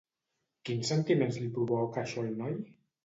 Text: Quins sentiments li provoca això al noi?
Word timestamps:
Quins 0.69 0.89
sentiments 0.93 1.37
li 1.43 1.51
provoca 1.59 2.03
això 2.05 2.25
al 2.29 2.33
noi? 2.41 2.57